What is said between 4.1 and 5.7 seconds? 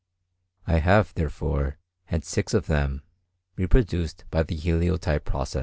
by the heliotype process.